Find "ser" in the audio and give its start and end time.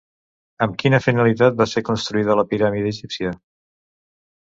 1.75-1.85